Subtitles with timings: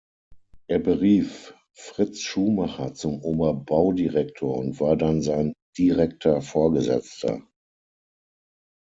[0.67, 7.43] Er berief Fritz Schumacher zum Oberbaudirektor und war dann sein direkter Vorgesetzter.